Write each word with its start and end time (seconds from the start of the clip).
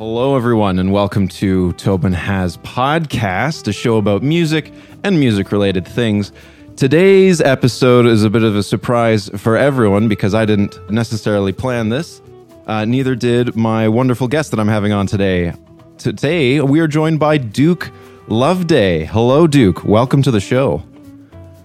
everyone, 0.00 0.78
and 0.78 0.90
welcome 0.92 1.28
to 1.28 1.74
Tobin 1.74 2.14
Has 2.14 2.56
Podcast, 2.56 3.68
a 3.68 3.72
show 3.74 3.98
about 3.98 4.22
music 4.22 4.72
and 5.04 5.20
music 5.20 5.52
related 5.52 5.86
things. 5.86 6.32
Today's 6.74 7.42
episode 7.42 8.06
is 8.06 8.24
a 8.24 8.30
bit 8.30 8.42
of 8.42 8.56
a 8.56 8.62
surprise 8.62 9.28
for 9.36 9.58
everyone 9.58 10.08
because 10.08 10.34
I 10.34 10.46
didn't 10.46 10.90
necessarily 10.90 11.52
plan 11.52 11.90
this. 11.90 12.22
Uh, 12.66 12.86
neither 12.86 13.14
did 13.14 13.54
my 13.54 13.88
wonderful 13.88 14.26
guest 14.26 14.52
that 14.52 14.58
I'm 14.58 14.68
having 14.68 14.92
on 14.92 15.06
today. 15.06 15.52
Today, 15.98 16.62
we 16.62 16.80
are 16.80 16.88
joined 16.88 17.20
by 17.20 17.36
Duke 17.36 17.90
Loveday. 18.28 19.04
Hello, 19.04 19.46
Duke. 19.46 19.84
Welcome 19.84 20.22
to 20.22 20.30
the 20.30 20.40
show. 20.40 20.82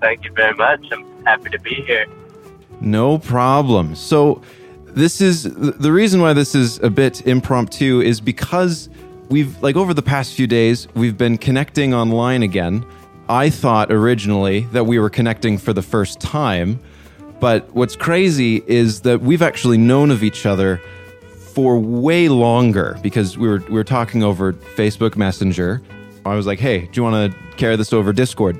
Thank 0.02 0.26
you 0.26 0.34
very 0.34 0.56
much. 0.56 0.86
I'm 0.92 1.24
happy 1.24 1.52
to 1.52 1.60
be 1.60 1.76
here. 1.76 2.06
No 2.82 3.18
problem. 3.18 3.96
So, 3.96 4.42
this 4.96 5.20
is 5.20 5.44
the 5.44 5.92
reason 5.92 6.22
why 6.22 6.32
this 6.32 6.56
is 6.56 6.80
a 6.80 6.90
bit 6.90 7.28
impromptu 7.28 8.00
is 8.00 8.22
because 8.22 8.90
we've 9.30 9.62
like 9.62 9.76
over 9.76 9.94
the 9.94 10.02
past 10.02 10.34
few 10.34 10.48
days 10.48 10.88
we've 10.96 11.18
been 11.18 11.38
connecting 11.38 11.94
online 11.94 12.44
again. 12.44 12.86
I 13.28 13.50
thought 13.50 13.92
originally 13.92 14.62
that 14.72 14.86
we 14.86 14.98
were 15.00 15.10
connecting 15.10 15.58
for 15.58 15.74
the 15.74 15.82
first 15.82 16.22
time, 16.22 16.80
but 17.40 17.70
what's 17.76 17.96
crazy 17.96 18.64
is 18.68 19.02
that 19.02 19.20
we've 19.20 19.42
actually 19.42 19.78
known 19.78 20.12
of 20.12 20.24
each 20.24 20.46
other 20.46 20.82
for 21.54 21.78
way 21.78 22.30
longer 22.30 22.98
because 23.02 23.38
we 23.38 23.50
were 23.50 23.60
we 23.68 23.74
were 23.74 23.84
talking 23.84 24.24
over 24.24 24.54
Facebook 24.54 25.18
Messenger. 25.18 25.82
I 26.26 26.36
was 26.36 26.48
like, 26.48 26.60
"Hey, 26.60 26.82
do 26.82 26.92
you 26.94 27.04
want 27.04 27.34
to 27.34 27.56
carry 27.58 27.76
this 27.76 27.92
over 27.92 28.14
Discord?" 28.14 28.58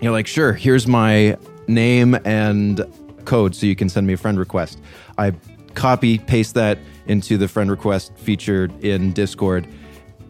You're 0.00 0.12
like, 0.12 0.26
"Sure. 0.26 0.52
Here's 0.52 0.88
my 0.88 1.36
name 1.68 2.18
and 2.24 2.82
code 3.24 3.54
so 3.54 3.66
you 3.66 3.76
can 3.76 3.88
send 3.88 4.06
me 4.08 4.14
a 4.14 4.16
friend 4.16 4.38
request." 4.38 4.80
I 5.16 5.32
copy 5.74 6.18
paste 6.18 6.54
that 6.54 6.78
into 7.06 7.36
the 7.36 7.48
friend 7.48 7.70
request 7.70 8.12
featured 8.16 8.72
in 8.84 9.12
Discord, 9.12 9.66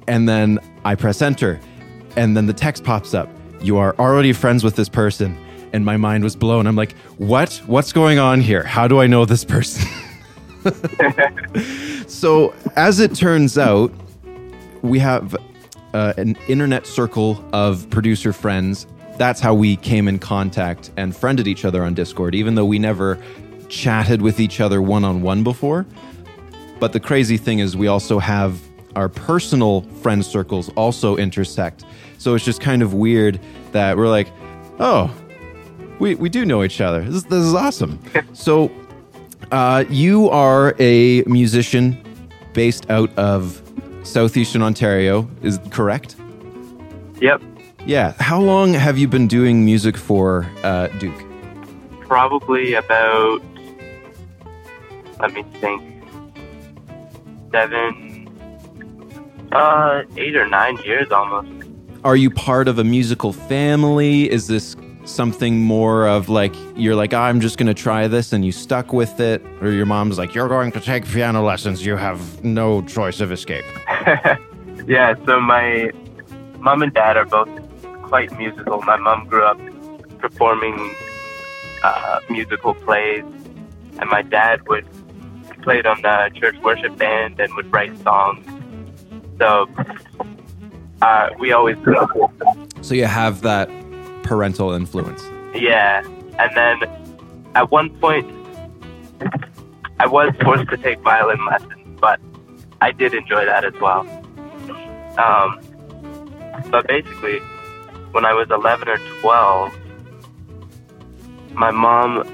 and 0.06 0.28
then 0.28 0.58
I 0.84 0.94
press 0.94 1.22
enter, 1.22 1.60
and 2.16 2.36
then 2.36 2.46
the 2.46 2.52
text 2.52 2.84
pops 2.84 3.14
up. 3.14 3.28
You 3.60 3.76
are 3.78 3.94
already 3.98 4.32
friends 4.32 4.64
with 4.64 4.76
this 4.76 4.88
person, 4.88 5.36
and 5.72 5.84
my 5.84 5.96
mind 5.96 6.24
was 6.24 6.34
blown. 6.36 6.66
I'm 6.66 6.76
like, 6.76 6.92
what? 7.18 7.60
What's 7.66 7.92
going 7.92 8.18
on 8.18 8.40
here? 8.40 8.62
How 8.62 8.88
do 8.88 9.00
I 9.00 9.06
know 9.06 9.24
this 9.24 9.44
person? 9.44 9.86
so, 12.06 12.54
as 12.76 13.00
it 13.00 13.14
turns 13.14 13.58
out, 13.58 13.92
we 14.82 14.98
have 14.98 15.36
uh, 15.94 16.14
an 16.16 16.36
internet 16.48 16.86
circle 16.86 17.44
of 17.52 17.88
producer 17.90 18.32
friends. 18.32 18.86
That's 19.16 19.40
how 19.40 19.54
we 19.54 19.76
came 19.76 20.08
in 20.08 20.18
contact 20.18 20.90
and 20.96 21.14
friended 21.14 21.46
each 21.46 21.64
other 21.64 21.84
on 21.84 21.94
Discord, 21.94 22.34
even 22.34 22.54
though 22.54 22.64
we 22.64 22.78
never 22.78 23.18
chatted 23.70 24.20
with 24.20 24.40
each 24.40 24.60
other 24.60 24.82
one 24.82 25.04
on 25.04 25.22
one 25.22 25.42
before. 25.42 25.86
But 26.78 26.92
the 26.92 27.00
crazy 27.00 27.36
thing 27.36 27.60
is, 27.60 27.76
we 27.76 27.86
also 27.86 28.18
have 28.18 28.60
our 28.96 29.08
personal 29.08 29.82
friend 30.02 30.24
circles 30.24 30.68
also 30.70 31.16
intersect. 31.16 31.84
So 32.18 32.34
it's 32.34 32.44
just 32.44 32.60
kind 32.60 32.82
of 32.82 32.92
weird 32.92 33.40
that 33.72 33.96
we're 33.96 34.08
like, 34.08 34.28
oh, 34.78 35.14
we, 35.98 36.14
we 36.14 36.28
do 36.28 36.44
know 36.44 36.64
each 36.64 36.80
other. 36.80 37.02
This, 37.04 37.22
this 37.24 37.44
is 37.44 37.54
awesome. 37.54 38.00
so 38.32 38.70
uh, 39.52 39.84
you 39.88 40.28
are 40.30 40.74
a 40.78 41.22
musician 41.22 42.02
based 42.52 42.90
out 42.90 43.16
of 43.16 43.62
southeastern 44.02 44.62
Ontario, 44.62 45.28
is 45.42 45.58
correct? 45.70 46.16
Yep. 47.20 47.42
Yeah. 47.86 48.14
How 48.18 48.40
long 48.40 48.72
have 48.72 48.98
you 48.98 49.06
been 49.06 49.28
doing 49.28 49.64
music 49.64 49.96
for, 49.96 50.50
uh, 50.62 50.88
Duke? 50.98 51.24
Probably 52.00 52.74
about 52.74 53.42
let 55.20 55.32
me 55.32 55.42
think, 55.60 55.82
seven, 57.52 58.28
uh, 59.52 60.02
eight 60.16 60.36
or 60.36 60.46
nine 60.48 60.76
years 60.78 61.10
almost. 61.10 61.68
Are 62.04 62.16
you 62.16 62.30
part 62.30 62.68
of 62.68 62.78
a 62.78 62.84
musical 62.84 63.32
family? 63.32 64.30
Is 64.30 64.46
this 64.46 64.76
something 65.04 65.60
more 65.60 66.06
of 66.06 66.28
like 66.28 66.54
you're 66.76 66.94
like 66.94 67.12
oh, 67.12 67.18
I'm 67.18 67.40
just 67.40 67.56
going 67.56 67.66
to 67.66 67.74
try 67.74 68.06
this 68.06 68.32
and 68.32 68.44
you 68.44 68.52
stuck 68.52 68.92
with 68.92 69.18
it 69.18 69.42
or 69.60 69.70
your 69.70 69.86
mom's 69.86 70.18
like 70.18 70.34
you're 70.34 70.48
going 70.48 70.70
to 70.72 70.80
take 70.80 71.06
piano 71.06 71.42
lessons 71.42 71.84
you 71.84 71.96
have 71.96 72.44
no 72.44 72.82
choice 72.82 73.20
of 73.20 73.32
escape. 73.32 73.64
yeah, 74.86 75.14
so 75.26 75.40
my 75.40 75.90
mom 76.58 76.82
and 76.82 76.92
dad 76.92 77.16
are 77.16 77.24
both 77.24 77.48
quite 78.02 78.36
musical. 78.38 78.82
My 78.82 78.96
mom 78.96 79.26
grew 79.26 79.44
up 79.44 79.58
performing 80.18 80.94
uh, 81.82 82.20
musical 82.28 82.74
plays 82.74 83.24
and 83.98 84.08
my 84.10 84.22
dad 84.22 84.66
would 84.68 84.86
played 85.62 85.86
on 85.86 86.00
the 86.02 86.30
church 86.34 86.56
worship 86.58 86.96
band 86.96 87.40
and 87.40 87.54
would 87.54 87.72
write 87.72 87.96
songs. 87.98 88.46
So 89.38 89.68
uh, 91.02 91.30
we 91.38 91.52
always 91.52 91.76
grew 91.78 91.98
up 91.98 92.14
with 92.14 92.38
them. 92.38 92.68
So 92.82 92.94
you 92.94 93.06
have 93.06 93.42
that 93.42 93.68
parental 94.22 94.72
influence. 94.72 95.22
Yeah. 95.54 96.02
And 96.38 96.56
then 96.56 96.90
at 97.54 97.70
one 97.70 97.90
point, 97.98 98.26
I 99.98 100.06
was 100.06 100.32
forced 100.42 100.68
to 100.70 100.76
take 100.76 101.00
violin 101.00 101.44
lessons, 101.44 102.00
but 102.00 102.20
I 102.80 102.92
did 102.92 103.12
enjoy 103.12 103.44
that 103.44 103.64
as 103.64 103.74
well. 103.80 104.06
Um, 105.18 105.60
but 106.70 106.86
basically, 106.86 107.38
when 108.12 108.24
I 108.24 108.32
was 108.32 108.48
11 108.50 108.88
or 108.88 108.98
12, 109.20 109.76
my 111.52 111.70
mom 111.70 112.24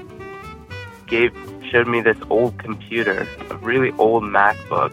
gave 1.07 1.33
showed 1.69 1.87
me 1.87 2.01
this 2.01 2.17
old 2.29 2.57
computer, 2.57 3.27
a 3.49 3.57
really 3.57 3.91
old 3.97 4.23
MacBook, 4.23 4.91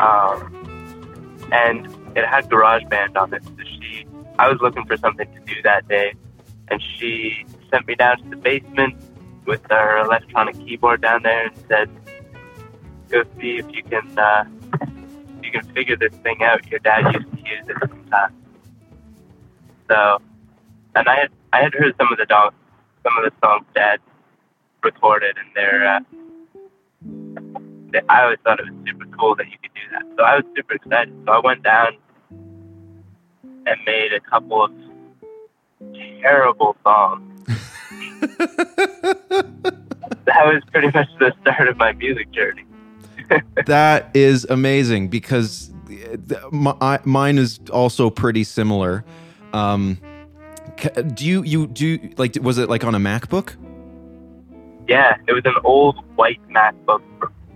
um, 0.00 1.48
and 1.52 1.86
it 2.16 2.26
had 2.26 2.48
GarageBand 2.48 3.16
on 3.16 3.34
it. 3.34 3.44
So 3.44 3.64
she, 3.64 4.06
I 4.38 4.48
was 4.48 4.60
looking 4.60 4.84
for 4.86 4.96
something 4.96 5.26
to 5.32 5.40
do 5.40 5.62
that 5.62 5.88
day, 5.88 6.14
and 6.68 6.82
she 6.82 7.44
sent 7.70 7.86
me 7.86 7.94
down 7.94 8.22
to 8.22 8.30
the 8.30 8.36
basement 8.36 8.96
with 9.46 9.60
her 9.70 9.98
electronic 9.98 10.56
keyboard 10.58 11.00
down 11.00 11.22
there 11.22 11.46
and 11.46 11.56
said, 11.68 11.90
"Go 13.08 13.24
see 13.40 13.58
if 13.58 13.66
you 13.70 13.82
can, 13.82 14.18
uh, 14.18 14.44
if 15.38 15.44
you 15.44 15.50
can 15.50 15.64
figure 15.74 15.96
this 15.96 16.12
thing 16.22 16.42
out. 16.42 16.66
Your 16.70 16.80
dad 16.80 17.12
used 17.14 17.30
to 17.30 17.38
use 17.38 17.64
it 17.68 17.76
sometimes." 17.80 18.34
So, 19.88 20.22
and 20.94 21.08
I 21.08 21.16
had 21.20 21.30
I 21.52 21.62
had 21.62 21.74
heard 21.74 21.94
some 21.98 22.12
of 22.12 22.18
the 22.18 22.26
dog, 22.26 22.54
some 23.02 23.12
of 23.18 23.24
the 23.24 23.32
songs 23.44 23.66
Dad 23.74 24.00
recorded, 24.84 25.36
and 25.38 25.48
they're. 25.54 25.86
Uh, 25.86 26.00
I 28.08 28.22
always 28.22 28.38
thought 28.44 28.60
it 28.60 28.66
was 28.66 28.74
super 28.86 29.06
cool 29.18 29.34
that 29.36 29.46
you 29.46 29.58
could 29.62 29.72
do 29.74 29.80
that. 29.92 30.02
So 30.16 30.22
I 30.22 30.36
was 30.36 30.44
super 30.56 30.74
excited. 30.74 31.14
So 31.26 31.32
I 31.32 31.40
went 31.40 31.62
down 31.62 31.96
and 32.30 33.80
made 33.84 34.12
a 34.12 34.20
couple 34.20 34.64
of 34.64 34.72
terrible 36.20 36.76
songs. 36.84 37.26
that 40.24 40.44
was 40.44 40.62
pretty 40.70 40.90
much 40.92 41.08
the 41.18 41.34
start 41.40 41.68
of 41.68 41.76
my 41.76 41.92
music 41.92 42.30
journey. 42.30 42.64
that 43.66 44.10
is 44.14 44.44
amazing 44.48 45.08
because 45.08 45.72
my, 46.50 47.00
mine 47.04 47.38
is 47.38 47.60
also 47.72 48.10
pretty 48.10 48.44
similar. 48.44 49.04
Um, 49.52 49.98
do 51.14 51.26
you 51.26 51.42
you 51.42 51.66
do 51.66 51.98
like 52.16 52.36
was 52.40 52.58
it 52.58 52.68
like 52.68 52.84
on 52.84 52.94
a 52.94 52.98
MacBook? 52.98 53.56
Yeah, 54.90 55.18
it 55.28 55.32
was 55.32 55.42
an 55.44 55.54
old 55.62 56.04
white 56.16 56.40
MacBook. 56.48 57.00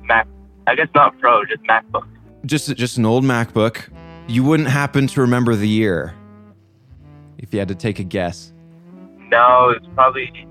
Mac, 0.04 0.28
I 0.68 0.76
guess 0.76 0.86
not 0.94 1.18
Pro, 1.18 1.44
just 1.44 1.64
MacBook. 1.64 2.06
Just 2.46 2.76
just 2.76 2.96
an 2.96 3.04
old 3.04 3.24
MacBook. 3.24 3.88
You 4.28 4.44
wouldn't 4.44 4.68
happen 4.68 5.08
to 5.08 5.20
remember 5.20 5.56
the 5.56 5.66
year 5.66 6.14
if 7.38 7.52
you 7.52 7.58
had 7.58 7.66
to 7.66 7.74
take 7.74 7.98
a 7.98 8.04
guess. 8.04 8.52
No, 9.32 9.70
it's 9.70 9.84
probably. 9.96 10.46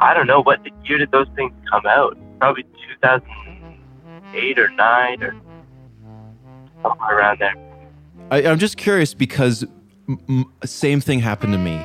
I 0.00 0.14
don't 0.14 0.26
know 0.26 0.42
what 0.42 0.58
year 0.84 0.98
did 0.98 1.12
those 1.12 1.28
things 1.36 1.52
come 1.70 1.86
out. 1.86 2.18
Probably 2.40 2.64
2008 3.02 4.58
or 4.58 4.70
nine 4.70 5.22
or 5.22 5.32
somewhere 6.82 7.18
around 7.18 7.38
there. 7.38 7.54
I, 8.32 8.42
am 8.42 8.58
just 8.58 8.76
curious 8.76 9.14
because 9.14 9.64
m- 10.08 10.52
same 10.64 11.00
thing 11.00 11.20
happened 11.20 11.52
to 11.52 11.58
me. 11.58 11.80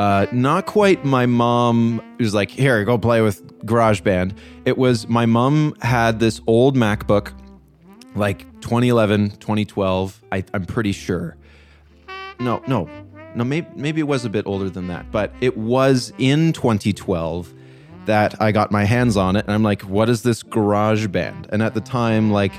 Uh, 0.00 0.26
not 0.32 0.64
quite 0.64 1.04
my 1.04 1.26
mom 1.26 2.00
was 2.18 2.32
like, 2.32 2.50
here, 2.50 2.82
go 2.86 2.96
play 2.96 3.20
with 3.20 3.46
GarageBand. 3.66 4.34
It 4.64 4.78
was 4.78 5.06
my 5.08 5.26
mom 5.26 5.76
had 5.82 6.20
this 6.20 6.40
old 6.46 6.74
MacBook, 6.74 7.38
like 8.14 8.50
2011, 8.62 9.32
2012, 9.32 10.22
I, 10.32 10.42
I'm 10.54 10.64
pretty 10.64 10.92
sure. 10.92 11.36
No, 12.38 12.62
no, 12.66 12.88
no, 13.34 13.44
maybe, 13.44 13.66
maybe 13.76 14.00
it 14.00 14.04
was 14.04 14.24
a 14.24 14.30
bit 14.30 14.46
older 14.46 14.70
than 14.70 14.86
that, 14.86 15.10
but 15.10 15.34
it 15.42 15.58
was 15.58 16.14
in 16.16 16.54
2012 16.54 17.52
that 18.06 18.40
I 18.40 18.52
got 18.52 18.70
my 18.70 18.84
hands 18.84 19.18
on 19.18 19.36
it. 19.36 19.44
And 19.44 19.52
I'm 19.52 19.62
like, 19.62 19.82
what 19.82 20.08
is 20.08 20.22
this 20.22 20.42
GarageBand? 20.42 21.50
And 21.50 21.62
at 21.62 21.74
the 21.74 21.82
time, 21.82 22.30
like, 22.30 22.54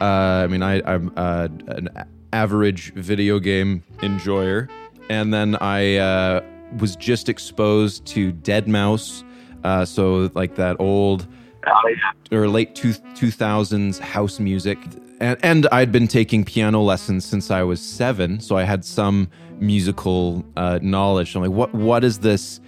uh, 0.00 0.04
I 0.04 0.46
mean, 0.46 0.62
I, 0.62 0.80
I'm 0.90 1.12
uh, 1.14 1.48
an 1.66 1.90
average 2.32 2.94
video 2.94 3.38
game 3.38 3.84
enjoyer. 4.02 4.70
And 5.10 5.34
then 5.34 5.56
I, 5.56 5.96
uh, 5.96 6.40
was 6.78 6.96
just 6.96 7.28
exposed 7.28 8.04
to 8.06 8.32
deadmau5, 8.32 9.24
uh, 9.64 9.84
so 9.84 10.30
like 10.34 10.54
that 10.56 10.76
old 10.78 11.26
Oh 11.68 11.88
yeah. 11.88 12.38
or 12.38 12.48
late 12.48 12.74
two 12.76 12.92
thousands 13.30 13.98
house 13.98 14.38
music, 14.38 14.78
and 15.20 15.36
and 15.42 15.66
I'd 15.72 15.90
been 15.90 16.06
taking 16.06 16.44
piano 16.44 16.80
lessons 16.80 17.24
since 17.24 17.50
I 17.50 17.62
was 17.64 17.80
seven, 17.80 18.38
so 18.40 18.56
I 18.56 18.62
had 18.62 18.84
some 18.84 19.28
musical 19.58 20.44
uh, 20.56 20.78
knowledge. 20.80 21.34
I'm 21.34 21.42
like, 21.42 21.50
what 21.50 21.74
what 21.74 22.04
is 22.04 22.20
this 22.20 22.60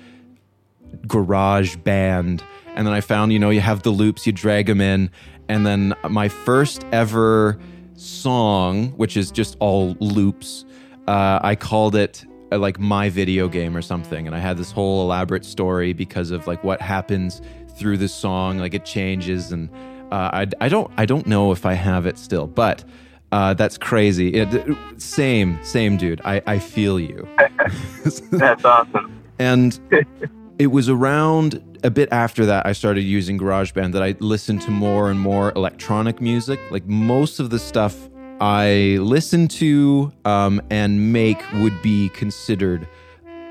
garage 1.07 1.77
band? 1.77 2.43
And 2.75 2.87
then 2.87 2.95
I 2.95 3.01
found, 3.01 3.33
you 3.33 3.39
know, 3.39 3.51
you 3.51 3.61
have 3.61 3.83
the 3.83 3.91
loops, 3.91 4.27
you 4.27 4.33
drag 4.33 4.67
them 4.67 4.81
in, 4.81 5.11
and 5.49 5.67
then 5.67 5.95
my 6.09 6.29
first 6.29 6.85
ever 6.93 7.59
song, 7.95 8.89
which 8.97 9.17
is 9.17 9.31
just 9.31 9.57
all 9.61 9.97
loops, 10.01 10.65
uh, 11.07 11.41
I 11.43 11.55
called 11.57 11.95
it 11.97 12.25
like 12.51 12.79
my 12.79 13.11
video 13.11 13.49
game 13.49 13.77
or 13.77 13.83
something, 13.83 14.27
and 14.27 14.35
I 14.35 14.39
had 14.39 14.57
this 14.57 14.73
whole 14.73 15.03
elaborate 15.03 15.45
story 15.45 15.93
because 15.93 16.31
of 16.31 16.47
like 16.47 16.65
what 16.65 16.81
happens 16.81 17.43
through 17.77 17.99
the 17.99 18.09
song, 18.09 18.59
like 18.59 18.75
it 18.75 18.85
changes, 18.85 19.53
and 19.53 19.69
uh, 20.11 20.31
I 20.33 20.47
I 20.61 20.69
don't 20.69 20.91
I 20.97 21.07
don't 21.07 21.27
know 21.27 21.53
if 21.53 21.67
I 21.67 21.75
have 21.75 22.07
it 22.07 22.19
still, 22.19 22.47
but. 22.47 22.85
Uh, 23.31 23.53
that's 23.53 23.77
crazy. 23.77 24.31
It, 24.31 24.77
same, 24.97 25.63
same 25.63 25.99
dude. 25.99 26.23
I, 26.25 26.41
I 26.47 26.59
feel 26.59 26.99
you. 26.99 27.29
That's 28.33 28.65
awesome. 28.65 29.23
And 29.39 29.79
it 30.59 30.69
was 30.69 30.89
around 30.89 31.63
a 31.85 31.91
bit 31.91 32.09
after 32.11 32.47
that 32.47 32.67
I 32.67 32.73
started 32.73 33.03
using 33.03 33.39
GarageBand 33.39 33.93
that 33.93 34.03
I 34.03 34.17
listened 34.21 34.63
to 34.63 34.71
more 34.71 35.11
and 35.11 35.21
more 35.21 35.53
electronic 35.55 36.21
music. 36.21 36.59
Like 36.71 36.87
most 36.87 37.39
of 37.39 37.51
the 37.51 37.59
stuff 37.59 38.09
I 38.41 38.99
listen 39.01 39.49
to 39.49 40.13
um, 40.25 40.63
and 40.71 41.13
make 41.13 41.43
would 41.55 41.83
be 41.83 42.09
considered 42.11 42.87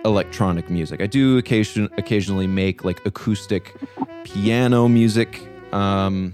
electronic 0.06 0.70
music. 0.70 1.02
I 1.02 1.08
do 1.08 1.38
occasion 1.38 1.90
occasionally 1.98 2.48
make 2.48 2.86
like 2.86 3.06
acoustic 3.06 3.76
piano 4.24 4.88
music, 4.88 5.46
um, 5.74 6.34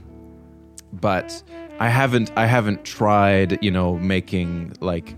but 0.92 1.42
I 1.80 1.90
haven't 1.90 2.32
I 2.36 2.46
haven't 2.46 2.86
tried 2.86 3.58
you 3.64 3.72
know 3.72 3.98
making 3.98 4.74
like 4.80 5.16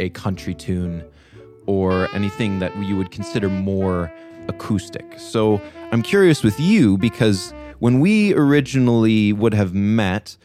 a 0.00 0.10
country 0.10 0.54
tune 0.54 1.04
or 1.66 2.08
anything 2.12 2.58
that 2.58 2.76
you 2.82 2.96
would 2.96 3.12
consider 3.12 3.48
more 3.48 4.12
acoustic. 4.48 5.18
So 5.18 5.60
I'm 5.92 6.02
curious 6.02 6.42
with 6.42 6.58
you 6.58 6.98
because 6.98 7.54
when 7.78 8.00
we 8.00 8.34
originally 8.34 9.32
would 9.32 9.54
have 9.54 9.74
met, 9.74 10.36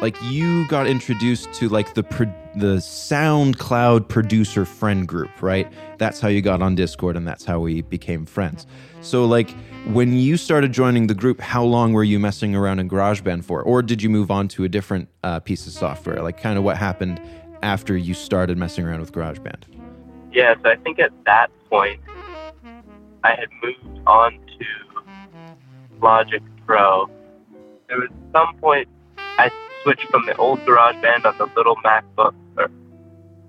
like 0.00 0.16
you 0.22 0.66
got 0.68 0.86
introduced 0.86 1.52
to 1.54 1.68
like 1.68 1.94
the 1.94 2.02
pro- 2.02 2.32
the 2.56 2.76
SoundCloud 2.76 4.08
producer 4.08 4.64
friend 4.64 5.08
group, 5.08 5.42
right? 5.42 5.70
That's 5.98 6.20
how 6.20 6.28
you 6.28 6.42
got 6.42 6.62
on 6.62 6.74
Discord 6.74 7.16
and 7.16 7.26
that's 7.26 7.44
how 7.44 7.60
we 7.60 7.82
became 7.82 8.26
friends. 8.26 8.66
So 9.00 9.24
like 9.24 9.50
when 9.86 10.14
you 10.14 10.36
started 10.36 10.72
joining 10.72 11.08
the 11.08 11.14
group, 11.14 11.40
how 11.40 11.64
long 11.64 11.92
were 11.92 12.04
you 12.04 12.18
messing 12.18 12.54
around 12.54 12.78
in 12.78 12.88
GarageBand 12.88 13.44
for? 13.44 13.62
Or 13.62 13.82
did 13.82 14.02
you 14.02 14.08
move 14.08 14.30
on 14.30 14.48
to 14.48 14.64
a 14.64 14.68
different 14.68 15.08
uh, 15.22 15.40
piece 15.40 15.66
of 15.66 15.72
software? 15.72 16.22
Like 16.22 16.40
kind 16.40 16.58
of 16.58 16.64
what 16.64 16.76
happened 16.76 17.20
after 17.62 17.96
you 17.96 18.14
started 18.14 18.56
messing 18.56 18.84
around 18.86 19.00
with 19.00 19.12
GarageBand? 19.12 19.64
Yeah, 20.32 20.54
so 20.62 20.70
I 20.70 20.76
think 20.76 20.98
at 20.98 21.12
that 21.26 21.50
point, 21.70 22.00
I 23.22 23.30
had 23.30 23.48
moved 23.62 24.00
on 24.06 24.32
to 24.32 26.00
Logic 26.00 26.42
Pro. 26.66 27.08
There 27.88 27.98
was 27.98 28.10
some 28.32 28.56
point 28.58 28.88
I 29.38 29.50
switched 29.84 30.08
from 30.10 30.26
the 30.26 30.36
old 30.36 30.58
GarageBand 30.60 31.24
on 31.24 31.38
the 31.38 31.48
little 31.56 31.76
MacBook, 31.76 32.34
or 32.56 32.68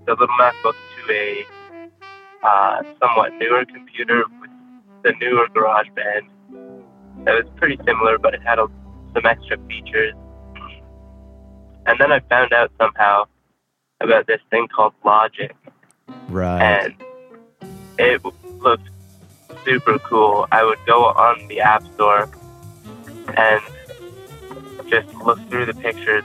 the 0.06 0.12
little 0.12 0.28
MacBook 0.40 0.76
to 1.08 1.14
a 1.14 1.46
uh, 2.44 2.84
somewhat 3.00 3.34
newer 3.40 3.66
computer 3.66 4.24
with 4.40 4.52
the 5.04 5.14
newer 5.20 5.48
GarageBand. 5.48 6.28
That 7.26 7.44
was 7.44 7.46
pretty 7.56 7.78
similar, 7.88 8.20
but 8.20 8.36
it 8.36 8.42
had 8.44 8.60
a, 8.60 8.68
some 9.14 9.26
extra 9.26 9.58
features. 9.68 10.14
And 11.88 12.00
then 12.00 12.12
I 12.12 12.20
found 12.30 12.54
out 12.54 12.72
somehow 12.80 13.26
about 14.02 14.28
this 14.28 14.42
thing 14.52 14.68
called 14.68 14.94
Logic 15.04 15.56
Right. 16.28 16.62
and 16.62 16.96
it 17.98 18.24
looked 18.60 18.90
super 19.64 19.98
cool. 20.00 20.48
I 20.52 20.64
would 20.64 20.80
go 20.86 21.06
on 21.06 21.48
the 21.48 21.62
App 21.62 21.84
Store 21.94 22.30
and 23.38 23.62
just 24.90 25.14
look 25.16 25.40
through 25.50 25.66
the 25.66 25.74
pictures 25.74 26.24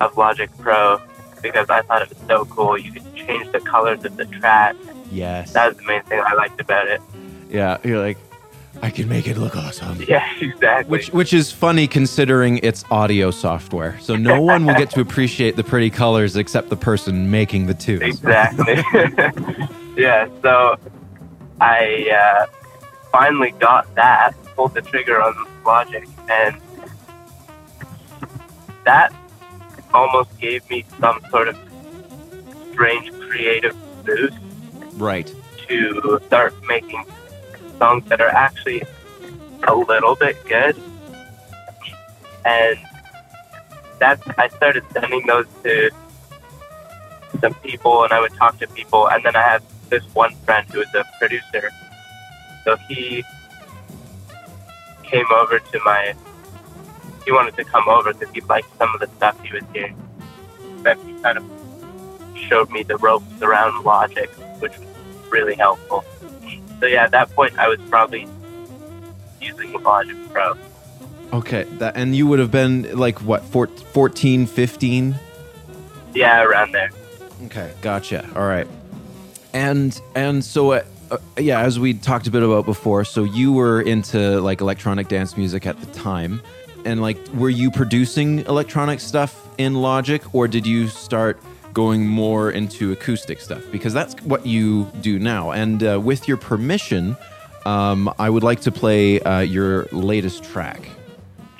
of 0.00 0.16
Logic 0.16 0.50
Pro 0.58 1.00
because 1.42 1.68
I 1.70 1.82
thought 1.82 2.02
it 2.02 2.08
was 2.08 2.18
so 2.26 2.44
cool. 2.46 2.78
You 2.78 2.92
could 2.92 3.14
change 3.14 3.50
the 3.52 3.60
colors 3.60 4.04
of 4.04 4.16
the 4.16 4.24
track. 4.26 4.76
yes. 5.10 5.52
That 5.52 5.68
was 5.68 5.76
the 5.76 5.84
main 5.84 6.02
thing 6.02 6.20
I 6.24 6.34
liked 6.34 6.60
about 6.60 6.86
it. 6.88 7.00
Yeah, 7.50 7.78
you're 7.84 7.98
like, 7.98 8.18
I 8.80 8.90
can 8.90 9.08
make 9.08 9.28
it 9.28 9.36
look 9.36 9.56
awesome. 9.56 10.02
Yeah, 10.08 10.28
exactly. 10.40 10.90
Which 10.90 11.10
which 11.10 11.32
is 11.32 11.52
funny 11.52 11.86
considering 11.86 12.58
it's 12.62 12.84
audio 12.90 13.30
software. 13.30 13.98
So 14.00 14.16
no 14.16 14.40
one 14.52 14.64
will 14.64 14.74
get 14.74 14.90
to 14.90 15.00
appreciate 15.00 15.56
the 15.56 15.64
pretty 15.64 15.90
colors 15.90 16.36
except 16.36 16.68
the 16.70 16.76
person 16.76 17.30
making 17.30 17.66
the 17.66 17.74
tunes. 17.74 18.02
Exactly. 18.02 18.76
yeah, 20.02 20.28
so 20.42 20.76
I 21.60 22.10
uh, 22.10 22.46
finally 23.12 23.52
got 23.52 23.94
that, 23.94 24.32
pulled 24.56 24.74
the 24.74 24.82
trigger 24.82 25.22
on 25.22 25.34
Logic, 25.64 26.08
and 26.30 26.56
that 28.92 29.10
almost 29.94 30.30
gave 30.38 30.68
me 30.68 30.84
some 31.00 31.18
sort 31.30 31.48
of 31.48 31.56
strange 32.72 33.10
creative 33.26 33.76
boost 34.04 34.36
Right. 35.08 35.28
to 35.68 36.20
start 36.26 36.52
making 36.68 37.02
songs 37.78 38.04
that 38.10 38.20
are 38.20 38.34
actually 38.46 38.82
a 39.66 39.74
little 39.74 40.14
bit 40.14 40.36
good. 40.44 40.76
And 42.44 42.78
that's 43.98 44.22
I 44.44 44.48
started 44.48 44.84
sending 44.92 45.26
those 45.26 45.46
to 45.64 45.90
some 47.40 47.54
people 47.68 48.04
and 48.04 48.12
I 48.12 48.20
would 48.20 48.34
talk 48.34 48.58
to 48.58 48.66
people 48.80 49.08
and 49.08 49.24
then 49.24 49.34
I 49.34 49.44
have 49.52 49.62
this 49.88 50.04
one 50.22 50.34
friend 50.44 50.64
who 50.70 50.80
is 50.82 50.92
a 50.94 51.04
producer. 51.18 51.70
So 52.64 52.76
he 52.88 53.24
came 55.02 55.30
over 55.40 55.58
to 55.60 55.78
my 55.90 56.14
he 57.24 57.32
wanted 57.32 57.56
to 57.56 57.64
come 57.64 57.88
over 57.88 58.12
because 58.12 58.34
he 58.34 58.40
liked 58.42 58.68
some 58.78 58.92
of 58.94 59.00
the 59.00 59.08
stuff 59.16 59.40
he 59.42 59.52
was 59.52 59.62
hearing. 59.72 59.96
And 60.84 61.00
he 61.02 61.14
kind 61.22 61.38
of 61.38 61.44
showed 62.34 62.70
me 62.70 62.82
the 62.82 62.96
ropes 62.96 63.40
around 63.40 63.84
logic, 63.84 64.30
which 64.60 64.76
was 64.78 64.88
really 65.30 65.54
helpful. 65.54 66.04
So 66.80 66.86
yeah, 66.86 67.04
at 67.04 67.12
that 67.12 67.30
point 67.30 67.58
I 67.58 67.68
was 67.68 67.78
probably 67.88 68.26
using 69.40 69.72
Logic 69.82 70.16
Pro. 70.30 70.54
Okay. 71.32 71.64
That 71.78 71.96
and 71.96 72.14
you 72.14 72.26
would 72.26 72.38
have 72.38 72.50
been 72.50 72.98
like 72.98 73.20
what, 73.20 73.42
four- 73.44 73.68
14, 73.68 74.46
15? 74.46 75.14
Yeah, 76.14 76.42
around 76.42 76.72
there. 76.72 76.90
Okay, 77.46 77.72
gotcha. 77.80 78.28
All 78.36 78.46
right. 78.46 78.66
And 79.52 80.00
and 80.14 80.44
so 80.44 80.72
uh, 80.72 80.84
uh, 81.10 81.18
yeah, 81.38 81.60
as 81.60 81.78
we 81.78 81.94
talked 81.94 82.26
a 82.26 82.30
bit 82.30 82.42
about 82.42 82.64
before, 82.64 83.04
so 83.04 83.24
you 83.24 83.52
were 83.52 83.80
into 83.80 84.40
like 84.40 84.60
electronic 84.60 85.08
dance 85.08 85.36
music 85.36 85.66
at 85.66 85.78
the 85.80 85.86
time. 85.86 86.42
And 86.84 87.00
like 87.00 87.18
were 87.34 87.50
you 87.50 87.70
producing 87.70 88.40
electronic 88.40 89.00
stuff 89.00 89.48
in 89.58 89.74
Logic 89.74 90.34
or 90.34 90.48
did 90.48 90.66
you 90.66 90.88
start 90.88 91.40
going 91.72 92.06
more 92.06 92.50
into 92.50 92.92
acoustic 92.92 93.40
stuff 93.40 93.62
because 93.70 93.92
that's 93.92 94.14
what 94.22 94.46
you 94.46 94.84
do 95.00 95.18
now. 95.18 95.50
And 95.50 95.82
uh, 95.82 96.00
with 96.00 96.28
your 96.28 96.36
permission, 96.36 97.16
um, 97.64 98.12
I 98.18 98.28
would 98.30 98.42
like 98.42 98.60
to 98.62 98.72
play 98.72 99.20
uh, 99.20 99.40
your 99.40 99.86
latest 99.92 100.44
track. 100.44 100.88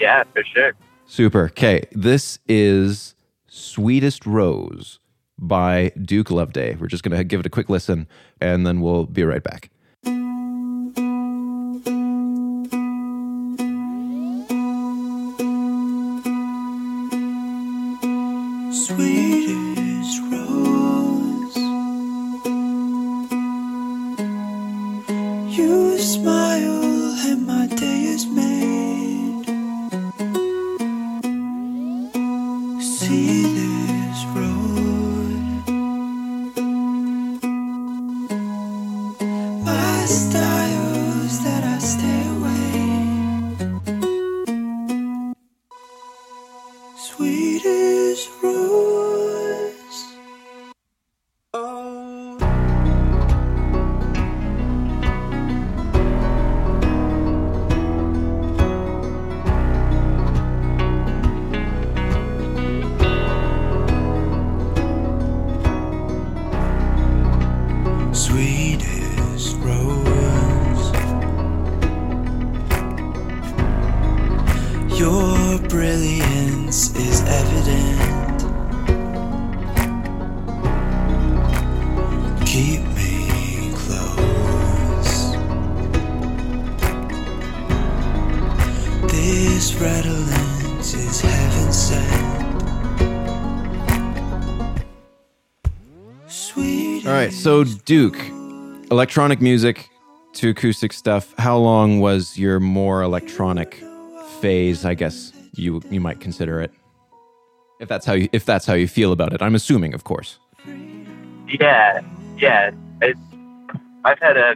Yeah, 0.00 0.24
for 0.32 0.42
sure. 0.44 0.72
Super. 1.06 1.44
Okay, 1.46 1.84
this 1.92 2.38
is 2.48 3.14
Sweetest 3.46 4.26
Rose 4.26 4.98
by 5.38 5.92
Duke 6.00 6.30
Loveday. 6.30 6.74
We're 6.74 6.88
just 6.88 7.02
going 7.02 7.16
to 7.16 7.24
give 7.24 7.40
it 7.40 7.46
a 7.46 7.50
quick 7.50 7.68
listen 7.68 8.08
and 8.40 8.66
then 8.66 8.80
we'll 8.80 9.06
be 9.06 9.24
right 9.24 9.42
back. 9.42 9.70
This 89.72 89.80
redolence 89.80 90.94
is 90.94 91.20
heaven 91.22 91.72
sent. 91.72 92.42
Sweet. 96.28 97.06
All 97.06 97.12
right, 97.12 97.32
so 97.32 97.64
Duke, 97.64 98.18
electronic 98.90 99.40
music 99.40 99.88
to 100.34 100.50
acoustic 100.50 100.92
stuff. 100.92 101.34
How 101.38 101.56
long 101.56 102.00
was 102.00 102.38
your 102.38 102.60
more 102.60 103.00
electronic 103.02 103.82
phase? 104.40 104.84
I 104.84 104.92
guess 104.92 105.32
you 105.54 105.80
you 105.90 106.00
might 106.00 106.20
consider 106.20 106.60
it, 106.60 106.70
if 107.80 107.88
that's 107.88 108.04
how 108.04 108.12
you 108.12 108.28
if 108.32 108.44
that's 108.44 108.66
how 108.66 108.74
you 108.74 108.86
feel 108.88 109.10
about 109.10 109.32
it. 109.32 109.40
I'm 109.40 109.54
assuming, 109.54 109.94
of 109.94 110.04
course. 110.04 110.38
Yeah, 111.48 112.02
yeah. 112.36 112.72
It's, 113.00 113.18
I've 114.04 114.18
had 114.18 114.36
a 114.36 114.54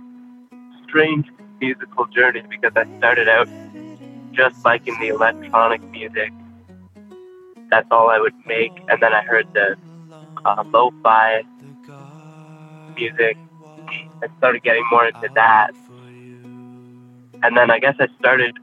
strange 0.86 1.26
musical 1.58 2.04
journey 2.06 2.42
because 2.50 2.72
I 2.76 2.84
started 2.98 3.30
out 3.30 3.48
just 4.36 4.64
liking 4.64 4.94
the 5.00 5.08
electronic 5.08 5.80
music. 5.92 6.32
That's 7.70 7.86
all 7.90 8.10
I 8.10 8.18
would 8.18 8.34
make, 8.46 8.72
and 8.88 9.00
then 9.00 9.12
I 9.12 9.22
heard 9.22 9.46
the 9.54 9.76
uh, 10.44 10.62
lo-fi 10.72 11.42
music 12.94 13.36
and 14.22 14.30
started 14.38 14.62
getting 14.62 14.84
more 14.90 15.06
into 15.06 15.28
that. 15.34 15.70
And 17.42 17.56
then 17.56 17.70
I 17.70 17.78
guess 17.78 17.96
I 17.98 18.08
started 18.18 18.56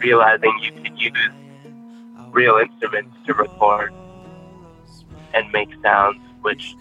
realizing 0.00 0.52
you 0.62 0.70
could 0.82 1.00
use 1.00 1.30
real 2.32 2.56
instruments 2.56 3.14
to 3.26 3.34
record 3.34 3.92
and 5.32 5.50
make 5.52 5.68
sounds, 5.82 6.20
which 6.42 6.74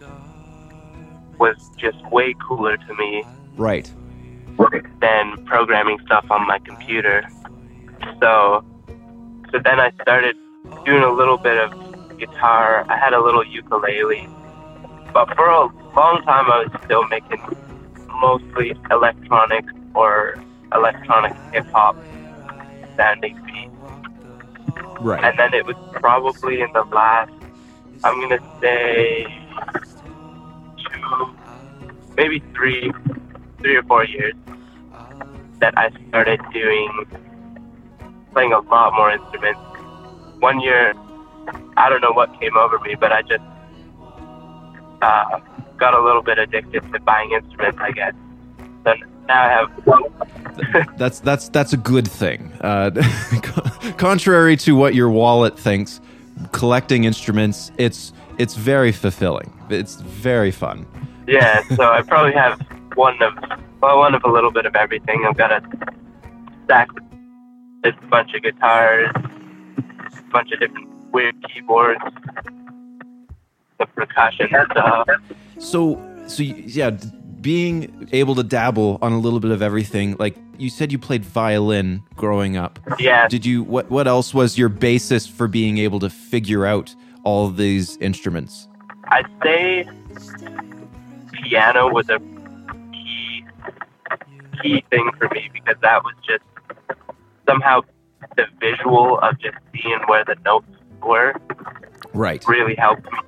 was 1.39 1.71
just 1.77 1.97
way 2.11 2.35
cooler 2.47 2.77
to 2.77 2.95
me 2.95 3.23
Right. 3.57 3.91
than 5.01 5.45
programming 5.45 5.99
stuff 6.05 6.25
on 6.29 6.47
my 6.47 6.59
computer. 6.59 7.27
So, 8.21 8.63
so 9.51 9.59
then 9.63 9.79
I 9.79 9.91
started 10.01 10.35
doing 10.85 11.03
a 11.03 11.11
little 11.11 11.37
bit 11.37 11.57
of 11.57 12.17
guitar. 12.17 12.85
I 12.89 12.97
had 12.97 13.13
a 13.13 13.21
little 13.21 13.45
ukulele, 13.45 14.27
but 15.13 15.33
for 15.35 15.47
a 15.47 15.65
long 15.95 16.21
time 16.23 16.51
I 16.51 16.65
was 16.65 16.81
still 16.85 17.07
making 17.07 17.41
mostly 18.21 18.73
electronic 18.91 19.65
or 19.93 20.35
electronic 20.73 21.33
hip 21.51 21.65
hop 21.67 21.95
sounding 22.95 23.39
beats. 23.45 23.71
Right. 25.01 25.23
And 25.23 25.37
then 25.37 25.53
it 25.53 25.65
was 25.65 25.75
probably 25.93 26.61
in 26.61 26.71
the 26.73 26.83
last, 26.83 27.31
I'm 28.03 28.21
gonna 28.21 28.39
say, 28.61 29.25
two, 30.77 31.35
maybe 32.15 32.41
three, 32.55 32.91
three 33.59 33.75
or 33.75 33.83
four 33.83 34.05
years 34.05 34.35
that 35.59 35.77
I 35.77 35.89
started 36.09 36.39
doing, 36.53 37.05
playing 38.33 38.53
a 38.53 38.59
lot 38.59 38.93
more 38.93 39.11
instruments. 39.11 39.59
One 40.39 40.59
year, 40.59 40.93
I 41.77 41.89
don't 41.89 42.01
know 42.01 42.11
what 42.11 42.39
came 42.39 42.57
over 42.57 42.79
me, 42.79 42.95
but 42.95 43.11
I 43.11 43.21
just 43.21 43.43
uh, 45.01 45.39
got 45.77 45.93
a 45.93 46.01
little 46.01 46.21
bit 46.21 46.37
addicted 46.37 46.91
to 46.91 46.99
buying 46.99 47.31
instruments, 47.31 47.79
I 47.81 47.91
guess. 47.91 48.13
So 48.83 48.93
now 49.27 49.43
I 49.43 49.49
have 49.49 50.97
That's 50.97 51.19
that's 51.19 51.49
that's 51.49 51.73
a 51.73 51.77
good 51.77 52.07
thing. 52.07 52.51
Uh, 52.61 52.91
contrary 53.97 54.57
to 54.57 54.75
what 54.75 54.95
your 54.95 55.09
wallet 55.09 55.57
thinks, 55.57 56.01
collecting 56.51 57.05
instruments 57.05 57.71
it's 57.77 58.13
it's 58.37 58.55
very 58.55 58.91
fulfilling. 58.91 59.51
It's 59.69 59.95
very 59.95 60.51
fun. 60.51 60.85
Yeah, 61.27 61.63
so 61.75 61.83
I 61.83 62.01
probably 62.01 62.33
have 62.33 62.59
one 62.95 63.21
of 63.21 63.33
well, 63.81 63.97
one 63.99 64.15
of 64.15 64.23
a 64.23 64.31
little 64.31 64.51
bit 64.51 64.65
of 64.65 64.75
everything. 64.75 65.25
I've 65.27 65.37
got 65.37 65.51
a 65.51 65.61
stack. 66.65 66.89
There's 67.83 67.95
a 68.01 68.07
bunch 68.07 68.33
of 68.33 68.41
guitars, 68.41 69.11
a 69.15 70.31
bunch 70.31 70.51
of 70.51 70.59
different 70.59 70.89
weird 71.11 71.35
keyboards, 71.47 72.01
the 73.77 73.85
percussion 73.87 74.49
stuff. 74.71 75.07
So 75.59 76.01
so 76.27 76.43
yeah, 76.43 76.91
being 77.41 78.07
able 78.13 78.35
to 78.35 78.43
dabble 78.43 78.97
on 79.01 79.11
a 79.11 79.19
little 79.19 79.39
bit 79.39 79.51
of 79.51 79.61
everything. 79.61 80.15
Like 80.17 80.35
you 80.57 80.69
said, 80.69 80.91
you 80.91 80.97
played 80.97 81.25
violin 81.25 82.03
growing 82.15 82.55
up. 82.57 82.79
Yeah, 82.99 83.27
Did 83.27 83.45
you? 83.45 83.63
What 83.63 83.91
what 83.91 84.07
else 84.07 84.33
was 84.33 84.57
your 84.57 84.69
basis 84.69 85.27
for 85.27 85.47
being 85.47 85.77
able 85.77 85.99
to 85.99 86.09
figure 86.09 86.65
out 86.65 86.95
all 87.23 87.49
these 87.49 87.97
instruments? 87.97 88.67
I'd 89.05 89.27
say 89.43 89.85
piano 91.33 91.89
was 91.89 92.09
a 92.09 92.19
key 92.93 93.45
key 94.61 94.83
thing 94.89 95.11
for 95.17 95.27
me 95.33 95.49
because 95.53 95.75
that 95.81 96.03
was 96.03 96.13
just 96.25 96.43
somehow 97.47 97.81
the 98.37 98.45
visual 98.59 99.19
of 99.19 99.37
just 99.39 99.57
seeing 99.73 99.99
where 100.07 100.23
the 100.25 100.35
notes 100.45 100.67
were 101.01 101.33
Right. 102.13 102.43
really 102.47 102.75
helped 102.75 103.03
me. 103.11 103.19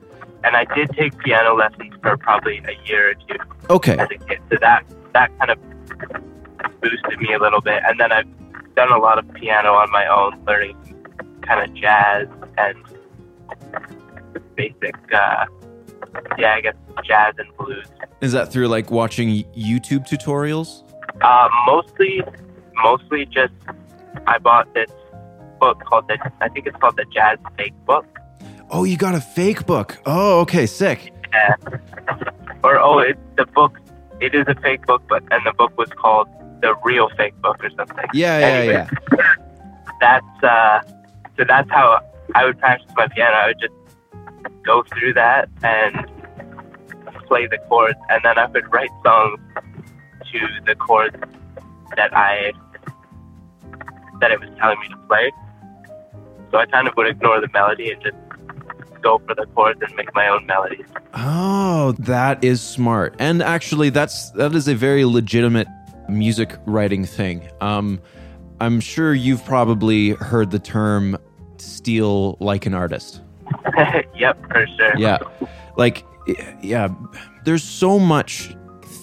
And 0.43 0.55
I 0.55 0.65
did 0.75 0.89
take 0.91 1.17
piano 1.19 1.55
lessons 1.55 1.93
for 2.01 2.17
probably 2.17 2.59
a 2.59 2.87
year 2.87 3.11
or 3.11 3.13
two 3.15 3.43
Okay. 3.69 3.97
as 3.97 4.07
a 4.11 4.17
kid, 4.25 4.39
so 4.49 4.57
that 4.61 4.83
that 5.13 5.31
kind 5.39 5.51
of 5.51 5.59
boosted 6.81 7.19
me 7.19 7.33
a 7.33 7.39
little 7.39 7.61
bit. 7.61 7.81
And 7.87 7.99
then 7.99 8.11
I've 8.11 8.27
done 8.75 8.91
a 8.91 8.97
lot 8.97 9.17
of 9.17 9.31
piano 9.33 9.73
on 9.73 9.89
my 9.91 10.05
own, 10.07 10.43
learning 10.45 10.77
kind 11.41 11.67
of 11.67 11.73
jazz 11.75 12.27
and 12.57 12.77
basic, 14.55 14.95
uh, 15.13 15.45
yeah, 16.37 16.55
I 16.55 16.61
guess 16.61 16.75
jazz 17.03 17.33
and 17.37 17.47
blues. 17.57 17.85
Is 18.21 18.31
that 18.33 18.51
through 18.51 18.67
like 18.67 18.91
watching 18.91 19.29
YouTube 19.53 20.07
tutorials? 20.07 20.83
Uh, 21.21 21.49
mostly, 21.65 22.21
mostly 22.83 23.25
just 23.25 23.53
I 24.27 24.37
bought 24.37 24.73
this 24.73 24.91
book 25.59 25.83
called 25.85 26.07
the 26.07 26.17
I 26.41 26.49
think 26.49 26.67
it's 26.67 26.77
called 26.77 26.97
the 26.97 27.05
Jazz 27.13 27.37
Fake 27.57 27.73
Book. 27.85 28.05
Oh, 28.69 28.83
you 28.83 28.97
got 28.97 29.15
a 29.15 29.21
fake 29.21 29.65
book. 29.65 29.97
Oh, 30.05 30.41
okay, 30.41 30.65
sick. 30.65 31.13
Yeah. 31.31 31.55
Or 32.63 32.79
oh, 32.79 32.99
it's 32.99 33.19
the 33.37 33.45
book. 33.45 33.79
It 34.19 34.33
is 34.33 34.45
a 34.47 34.55
fake 34.61 34.85
book, 34.85 35.03
but 35.07 35.23
and 35.31 35.45
the 35.45 35.53
book 35.53 35.77
was 35.77 35.89
called 35.89 36.27
the 36.61 36.75
Real 36.83 37.09
Fake 37.17 37.39
Book 37.41 37.63
or 37.63 37.69
something. 37.71 38.05
Yeah, 38.13 38.39
yeah, 38.39 38.45
Anyway, 38.45 38.73
yeah. 38.73 39.33
That's 40.01 40.43
uh, 40.43 40.81
so 41.37 41.43
that's 41.47 41.69
how 41.69 41.99
I 42.33 42.45
would 42.45 42.59
practice 42.59 42.91
my 42.95 43.07
piano. 43.07 43.35
I 43.35 43.47
would 43.47 43.59
just 43.59 43.73
go 44.63 44.83
through 44.83 45.13
that 45.13 45.49
and 45.63 46.05
play 47.27 47.47
the 47.47 47.57
chords, 47.69 47.97
and 48.09 48.21
then 48.23 48.37
I 48.37 48.45
would 48.47 48.71
write 48.73 48.89
songs 49.05 49.39
to 50.31 50.39
the 50.65 50.75
chords 50.75 51.15
that 51.95 52.15
I 52.15 52.51
that 54.21 54.31
it 54.31 54.39
was 54.39 54.49
telling 54.59 54.79
me 54.79 54.87
to 54.89 54.97
play. 55.07 55.31
So 56.51 56.57
I 56.57 56.65
kind 56.65 56.87
of 56.87 56.95
would 56.95 57.07
ignore 57.07 57.41
the 57.41 57.49
melody 57.53 57.91
and 57.91 58.01
just 58.01 58.15
go 59.01 59.21
for 59.27 59.35
the 59.35 59.45
chords 59.53 59.79
and 59.81 59.95
make 59.95 60.13
my 60.15 60.27
own 60.27 60.45
melodies. 60.45 60.85
Oh, 61.13 61.93
that 61.99 62.43
is 62.43 62.61
smart. 62.61 63.15
And 63.19 63.41
actually, 63.41 63.89
that's 63.89 64.31
that 64.31 64.53
is 64.55 64.67
a 64.67 64.75
very 64.75 65.05
legitimate 65.05 65.67
music 66.09 66.57
writing 66.65 67.05
thing. 67.05 67.49
Um, 67.61 68.01
I'm 68.59 68.79
sure 68.79 69.13
you've 69.13 69.45
probably 69.45 70.11
heard 70.11 70.51
the 70.51 70.59
term 70.59 71.17
"steal 71.57 72.37
like 72.39 72.65
an 72.65 72.73
artist." 72.73 73.21
yep, 74.15 74.41
for 74.47 74.65
sure. 74.77 74.97
Yeah, 74.97 75.19
like 75.77 76.03
yeah, 76.61 76.89
there's 77.43 77.63
so 77.63 77.99
much 77.99 78.55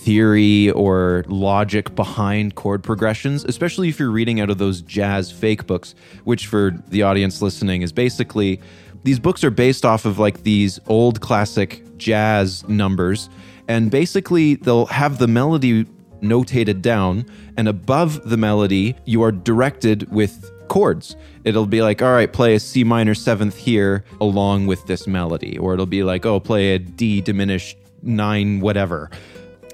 theory 0.03 0.71
or 0.71 1.25
logic 1.29 1.95
behind 1.95 2.55
chord 2.55 2.83
progressions, 2.83 3.45
especially 3.45 3.89
if 3.89 3.99
you're 3.99 4.11
reading 4.11 4.41
out 4.41 4.51
of 4.51 4.59
those 4.59 4.83
jazz 4.83 5.31
fake 5.31 5.67
books, 5.67 5.95
which 6.25 6.47
for 6.47 6.73
the 6.89 7.03
audience 7.03 7.41
listening 7.41 7.83
is 7.83 7.93
basically 7.93 8.61
these 9.05 9.19
books 9.19 9.43
are 9.45 9.51
based 9.51 9.85
off 9.85 10.05
of 10.05 10.19
like 10.19 10.43
these 10.43 10.81
old 10.87 11.21
classic 11.21 11.83
jazz 11.99 12.67
numbers 12.69 13.29
and 13.69 13.91
basically 13.91 14.57
they'll 14.57 14.87
have 14.87 15.19
the 15.19 15.29
melody 15.29 15.85
notated 16.21 16.83
down 16.83 17.25
and 17.57 17.69
above 17.69 18.29
the 18.29 18.37
melody 18.37 18.97
you 19.05 19.23
are 19.23 19.33
directed 19.33 20.11
with 20.11 20.51
chords. 20.69 21.17
It'll 21.45 21.67
be 21.67 21.83
like, 21.83 22.01
all 22.01 22.13
right, 22.13 22.33
play 22.33 22.55
a 22.55 22.61
C 22.61 22.83
minor 22.83 23.15
seventh 23.15 23.57
here 23.57 24.05
along 24.21 24.67
with 24.67 24.87
this 24.87 25.07
melody, 25.07 25.59
or 25.59 25.75
it'll 25.75 25.87
be 25.87 26.03
like, 26.03 26.25
oh, 26.25 26.41
play 26.41 26.75
a 26.75 26.79
D 26.79 27.21
diminished 27.21 27.77
nine 28.03 28.61
whatever. 28.61 29.11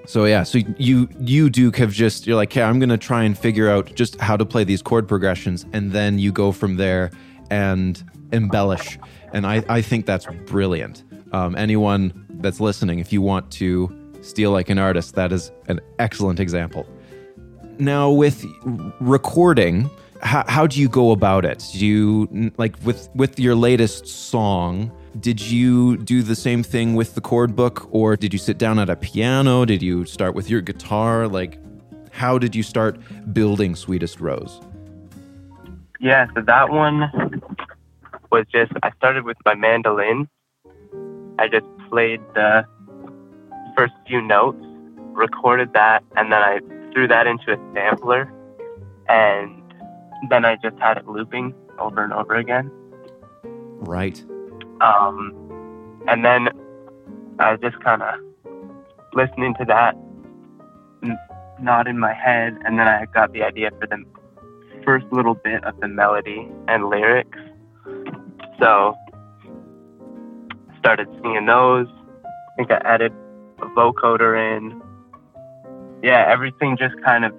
So 0.09 0.25
yeah, 0.25 0.43
so 0.43 0.57
you 0.79 1.07
you 1.21 1.50
Duke 1.50 1.77
have 1.77 1.93
just 1.93 2.27
you're 2.27 2.35
like, 2.35 2.50
okay, 2.50 2.62
I'm 2.62 2.79
gonna 2.81 2.97
try 2.97 3.25
and 3.25 3.37
figure 3.38 3.69
out 3.69 3.95
just 3.95 4.19
how 4.19 4.38
to 4.38 4.47
play 4.47 4.65
these 4.65 4.81
chord 4.81 5.07
progressions, 5.07 5.67
and 5.75 5.93
then 5.93 6.19
you 6.19 6.33
go 6.33 6.50
from 6.50 6.77
there 6.77 7.11
and 7.50 8.03
embellish. 8.33 8.99
And 9.35 9.47
I 9.47 9.62
I 9.69 9.83
think 9.83 10.07
that's 10.07 10.25
brilliant. 10.47 11.05
Um, 11.33 11.55
anyone 11.57 12.25
that's 12.41 12.59
listening, 12.59 13.00
if 13.00 13.12
you 13.12 13.21
want 13.21 13.50
to 13.61 13.95
steal 14.23 14.50
like 14.50 14.71
an 14.71 14.79
artist, 14.79 15.15
that 15.17 15.31
is 15.31 15.53
an 15.67 15.79
excellent 15.99 16.41
example. 16.41 16.87
Now 17.79 18.11
with 18.11 18.47
recording, 19.00 19.91
how, 20.23 20.43
how 20.49 20.67
do 20.67 20.81
you 20.81 20.88
go 20.88 21.11
about 21.11 21.45
it? 21.45 21.62
Do 21.75 21.87
you 21.87 22.50
like 22.57 22.77
with 22.83 23.11
with 23.15 23.38
your 23.38 23.55
latest 23.55 24.07
song? 24.07 24.91
Did 25.19 25.41
you 25.41 25.97
do 25.97 26.23
the 26.23 26.37
same 26.37 26.62
thing 26.62 26.95
with 26.95 27.15
the 27.15 27.21
chord 27.21 27.57
book, 27.57 27.88
or 27.91 28.17
did 28.17 28.33
you 28.33 28.38
sit 28.38 28.59
down 28.59 28.79
at 28.79 28.88
a 28.88 28.97
piano? 28.97 29.65
Did 29.65 29.83
you 29.83 30.05
start 30.05 30.35
with 30.35 30.50
your 30.50 30.61
guitar? 30.61 31.27
Like, 31.27 31.59
how 32.12 32.38
did 32.38 32.55
you 32.55 32.62
start 32.62 32.99
building 33.33 33.75
Sweetest 33.75 34.21
Rose? 34.21 34.61
Yeah, 36.00 36.27
so 36.35 36.43
that 36.43 36.71
one 36.71 37.11
was 38.31 38.47
just 38.53 38.73
I 38.83 38.91
started 38.93 39.25
with 39.25 39.37
my 39.45 39.55
mandolin. 39.55 40.29
I 41.38 41.49
just 41.49 41.67
played 41.88 42.21
the 42.35 42.65
first 43.77 43.95
few 44.07 44.21
notes, 44.21 44.65
recorded 45.12 45.73
that, 45.73 46.05
and 46.17 46.31
then 46.33 46.43
I 46.43 46.61
threw 46.93 47.09
that 47.09 47.27
into 47.27 47.53
a 47.53 47.75
sampler, 47.75 48.33
and 49.09 49.62
then 50.29 50.45
I 50.45 50.57
just 50.57 50.79
had 50.79 50.99
it 50.99 51.07
looping 51.09 51.55
over 51.79 52.03
and 52.03 52.12
over 52.12 52.35
again. 52.35 52.71
Right. 53.81 54.23
Um, 54.80 55.35
and 56.06 56.25
then 56.25 56.49
I 57.38 57.52
was 57.52 57.61
just 57.61 57.82
kind 57.82 58.02
of 58.02 58.14
listening 59.14 59.54
to 59.58 59.64
that, 59.66 59.94
n- 61.02 61.18
not 61.61 61.87
in 61.87 61.99
my 61.99 62.12
head, 62.12 62.56
and 62.64 62.78
then 62.78 62.88
I 62.88 63.06
got 63.06 63.32
the 63.32 63.42
idea 63.42 63.70
for 63.78 63.87
the 63.87 64.04
first 64.85 65.06
little 65.12 65.35
bit 65.35 65.64
of 65.64 65.78
the 65.80 65.88
melody 65.88 66.49
and 66.68 66.88
lyrics. 66.88 67.38
So 68.61 68.97
started 70.78 71.08
singing 71.23 71.47
those. 71.47 71.87
I 72.25 72.56
think 72.56 72.70
I 72.70 72.76
added 72.85 73.12
a 73.61 73.66
vocoder 73.66 74.56
in. 74.56 74.80
Yeah, 76.02 76.25
everything 76.28 76.76
just 76.76 76.94
kind 77.04 77.25
of 77.25 77.32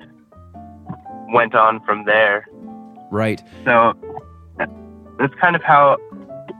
went 1.34 1.55
on 1.55 1.84
from 1.86 2.05
there. 2.05 2.46
Right. 3.12 3.41
So 3.65 3.93
that's 5.17 5.34
kind 5.36 5.55
of 5.55 5.63
how 5.63 5.98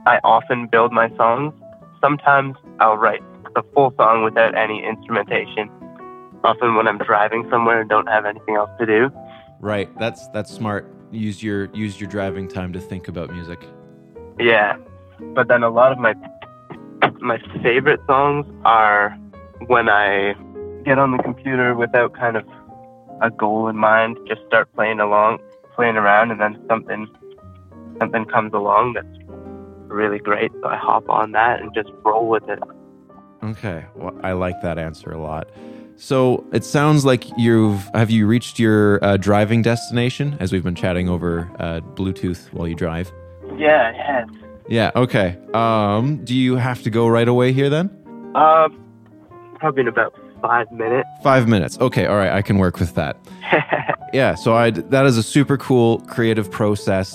I 0.06 0.18
often 0.24 0.66
build 0.66 0.92
my 0.92 1.14
songs. 1.16 1.52
Sometimes 2.00 2.56
I'll 2.78 2.96
write 2.96 3.22
the 3.54 3.62
full 3.74 3.92
song 3.96 4.24
without 4.24 4.54
any 4.56 4.84
instrumentation. 4.84 5.70
Often 6.42 6.76
when 6.76 6.88
I'm 6.88 6.98
driving 6.98 7.46
somewhere 7.50 7.80
and 7.82 7.90
don't 7.90 8.06
have 8.06 8.24
anything 8.24 8.56
else 8.56 8.70
to 8.78 8.86
do. 8.86 9.10
Right. 9.60 9.88
That's 9.98 10.28
that's 10.28 10.50
smart. 10.50 10.90
Use 11.10 11.42
your 11.42 11.66
use 11.74 12.00
your 12.00 12.08
driving 12.08 12.48
time 12.48 12.72
to 12.72 12.80
think 12.80 13.08
about 13.08 13.30
music. 13.30 13.62
Yeah. 14.38 14.76
But 15.34 15.48
then 15.48 15.62
a 15.62 15.68
lot 15.70 15.92
of 15.92 15.98
my 15.98 16.14
my 17.20 17.38
favorite 17.62 18.00
songs 18.06 18.46
are 18.64 19.10
when 19.66 19.88
I 19.90 20.34
get 20.84 20.98
on 20.98 21.14
the 21.14 21.22
computer 21.22 21.74
without 21.74 22.14
kind 22.14 22.36
of 22.36 22.46
a 23.20 23.30
goal 23.30 23.68
in 23.68 23.76
mind, 23.76 24.18
just 24.26 24.40
start 24.46 24.72
playing 24.74 25.00
along, 25.00 25.38
playing 25.74 25.96
around 25.96 26.30
and 26.30 26.40
then 26.40 26.58
something 26.68 27.06
something 27.98 28.24
comes 28.24 28.54
along 28.54 28.94
that's 28.94 29.19
really 29.90 30.18
great. 30.18 30.52
So 30.62 30.68
I 30.68 30.76
hop 30.76 31.08
on 31.08 31.32
that 31.32 31.60
and 31.60 31.72
just 31.74 31.90
roll 32.04 32.28
with 32.28 32.48
it. 32.48 32.58
Okay. 33.42 33.84
Well, 33.94 34.18
I 34.22 34.32
like 34.32 34.60
that 34.62 34.78
answer 34.78 35.10
a 35.10 35.20
lot. 35.20 35.48
So 35.96 36.46
it 36.52 36.64
sounds 36.64 37.04
like 37.04 37.24
you've 37.36 37.88
have 37.94 38.10
you 38.10 38.26
reached 38.26 38.58
your 38.58 39.02
uh, 39.04 39.16
driving 39.16 39.62
destination 39.62 40.36
as 40.40 40.52
we've 40.52 40.64
been 40.64 40.74
chatting 40.74 41.08
over 41.08 41.50
uh, 41.58 41.80
Bluetooth 41.80 42.52
while 42.52 42.66
you 42.66 42.74
drive. 42.74 43.12
Yeah, 43.56 43.92
yes. 43.92 44.28
Yeah. 44.68 44.90
Okay. 44.96 45.36
Um, 45.52 46.24
do 46.24 46.34
you 46.34 46.56
have 46.56 46.82
to 46.84 46.90
go 46.90 47.08
right 47.08 47.28
away 47.28 47.52
here 47.52 47.68
then? 47.68 47.90
Um, 48.34 48.78
probably 49.58 49.82
in 49.82 49.88
about 49.88 50.14
five 50.40 50.70
minutes. 50.72 51.08
Five 51.22 51.48
minutes. 51.48 51.78
Okay. 51.80 52.06
All 52.06 52.16
right. 52.16 52.32
I 52.32 52.40
can 52.42 52.58
work 52.58 52.78
with 52.78 52.94
that. 52.94 53.16
Yeah. 54.12 54.34
So 54.34 54.54
I 54.54 54.70
that 54.72 55.06
is 55.06 55.16
a 55.16 55.22
super 55.22 55.56
cool 55.56 56.00
creative 56.00 56.50
process, 56.50 57.14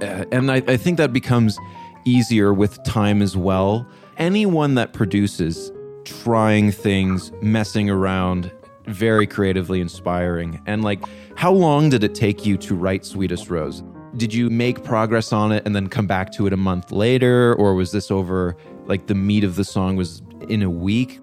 uh, 0.00 0.24
and 0.30 0.48
I, 0.48 0.62
I 0.68 0.76
think 0.76 0.96
that 0.98 1.12
becomes 1.12 1.58
easier 2.06 2.54
with 2.54 2.82
time 2.84 3.20
as 3.20 3.36
well. 3.36 3.86
Anyone 4.16 4.74
that 4.76 4.92
produces, 4.92 5.70
trying 6.04 6.70
things, 6.70 7.32
messing 7.42 7.90
around, 7.90 8.50
very 8.86 9.26
creatively 9.26 9.80
inspiring. 9.80 10.62
And 10.66 10.82
like, 10.82 11.04
how 11.36 11.52
long 11.52 11.90
did 11.90 12.04
it 12.04 12.14
take 12.14 12.46
you 12.46 12.56
to 12.58 12.74
write 12.74 13.04
Sweetest 13.04 13.50
Rose? 13.50 13.82
Did 14.16 14.32
you 14.32 14.48
make 14.48 14.82
progress 14.84 15.32
on 15.32 15.52
it 15.52 15.66
and 15.66 15.76
then 15.76 15.88
come 15.88 16.06
back 16.06 16.32
to 16.32 16.46
it 16.46 16.52
a 16.52 16.56
month 16.56 16.92
later, 16.92 17.54
or 17.54 17.74
was 17.74 17.92
this 17.92 18.10
over 18.10 18.56
like 18.86 19.08
the 19.08 19.14
meat 19.14 19.44
of 19.44 19.56
the 19.56 19.64
song 19.64 19.96
was 19.96 20.22
in 20.48 20.62
a 20.62 20.70
week? 20.70 21.20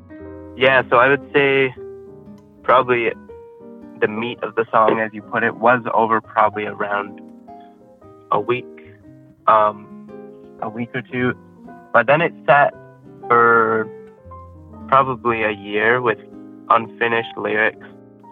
yeah, 0.56 0.84
so 0.90 0.98
I 0.98 1.10
would 1.10 1.32
say 1.34 1.74
probably 2.62 3.10
the 4.00 4.08
meat 4.08 4.40
of 4.44 4.56
the 4.56 4.66
song, 4.72 5.00
as 5.00 5.12
you 5.14 5.22
put 5.22 5.44
it, 5.44 5.56
was 5.56 5.82
over 5.94 6.22
probably 6.22 6.66
around 6.66 7.22
a 8.32 8.40
week, 8.40 8.66
um, 9.48 9.88
a 10.66 10.70
week 10.70 10.90
or 10.94 11.02
two. 11.02 11.34
But 11.94 12.08
then 12.08 12.22
it 12.22 12.34
sat 12.46 12.74
for 13.28 13.88
probably 14.88 15.44
a 15.44 15.52
year 15.52 16.02
with 16.02 16.20
unfinished 16.70 17.38
lyrics. 17.38 17.86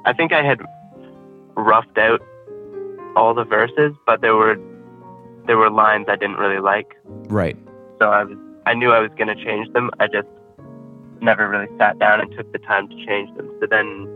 I 0.06 0.14
think 0.14 0.34
I 0.34 0.44
had 0.44 0.60
roughed 1.56 1.98
out 1.98 2.22
all 3.16 3.34
the 3.34 3.44
verses, 3.44 3.94
but 4.06 4.22
there 4.22 4.36
were 4.36 4.58
there 5.48 5.58
were 5.58 5.70
lines 5.70 6.06
I 6.08 6.16
didn't 6.16 6.38
really 6.38 6.60
like. 6.60 6.96
Right. 7.06 7.58
So 8.00 8.10
I 8.10 8.24
was 8.24 8.38
I 8.66 8.74
knew 8.74 8.92
I 8.92 9.00
was 9.00 9.12
going 9.18 9.28
to 9.28 9.44
change 9.44 9.72
them. 9.74 9.90
I 10.00 10.08
just 10.08 10.28
never 11.20 11.48
really 11.50 11.68
sat 11.78 12.00
down 12.00 12.22
and 12.22 12.32
took 12.36 12.52
the 12.52 12.60
time 12.60 12.90
to 12.90 12.96
change 13.06 13.36
them. 13.36 13.50
So 13.60 13.68
then 13.68 14.08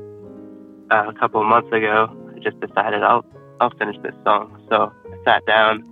uh, 0.91 1.05
a 1.07 1.13
couple 1.13 1.41
of 1.41 1.47
months 1.47 1.71
ago, 1.71 2.09
I 2.35 2.39
just 2.39 2.59
decided 2.59 3.03
I'll 3.03 3.25
I'll 3.59 3.75
finish 3.77 3.95
this 4.03 4.15
song. 4.23 4.61
So 4.69 4.91
I 5.05 5.23
sat 5.23 5.45
down. 5.45 5.83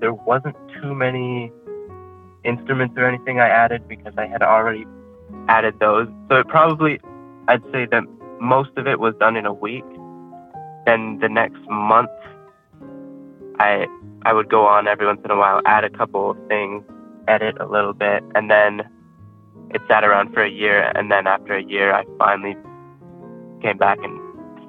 There 0.00 0.12
wasn't 0.12 0.56
too 0.80 0.94
many 0.94 1.52
instruments 2.44 2.94
or 2.96 3.06
anything 3.06 3.40
I 3.40 3.48
added 3.48 3.88
because 3.88 4.14
I 4.16 4.26
had 4.26 4.42
already 4.42 4.86
added 5.48 5.78
those. 5.80 6.08
So 6.28 6.36
it 6.36 6.48
probably 6.48 7.00
I'd 7.48 7.62
say 7.72 7.86
that 7.90 8.04
most 8.40 8.70
of 8.76 8.86
it 8.86 9.00
was 9.00 9.14
done 9.18 9.36
in 9.36 9.46
a 9.46 9.52
week. 9.52 9.84
Then 10.86 11.18
the 11.20 11.28
next 11.28 11.60
month 11.68 12.10
I 13.58 13.86
I 14.26 14.32
would 14.32 14.48
go 14.48 14.66
on 14.66 14.88
every 14.88 15.06
once 15.06 15.20
in 15.24 15.30
a 15.30 15.36
while, 15.36 15.60
add 15.66 15.84
a 15.84 15.90
couple 15.90 16.30
of 16.30 16.38
things, 16.48 16.82
edit 17.28 17.56
a 17.60 17.66
little 17.66 17.92
bit, 17.92 18.22
and 18.34 18.50
then 18.50 18.82
it 19.70 19.82
sat 19.88 20.04
around 20.04 20.32
for 20.32 20.42
a 20.42 20.50
year. 20.50 20.92
And 20.94 21.10
then 21.10 21.26
after 21.26 21.54
a 21.54 21.62
year, 21.62 21.92
I 21.92 22.04
finally 22.18 22.56
came 23.60 23.76
back 23.76 23.98
and 24.02 24.20